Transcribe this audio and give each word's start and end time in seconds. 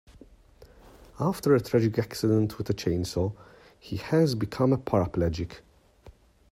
After 1.19 1.53
a 1.53 1.61
tragic 1.61 1.99
accident 1.99 2.57
with 2.57 2.67
a 2.71 2.73
chainsaw 2.73 3.33
he 3.77 3.97
has 3.97 4.33
become 4.33 4.73
a 4.73 4.77
paraplegic. 4.79 5.59